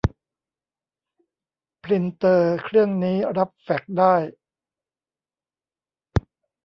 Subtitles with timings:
[1.83, 4.15] ปรินเตอร์เครื่องนี้รับแฟกซ์ได้